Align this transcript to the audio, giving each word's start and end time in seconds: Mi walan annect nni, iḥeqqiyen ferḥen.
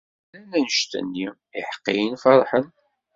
Mi 0.33 0.39
walan 0.39 0.59
annect 0.59 0.91
nni, 1.03 1.27
iḥeqqiyen 1.59 2.15
ferḥen. 2.23 2.65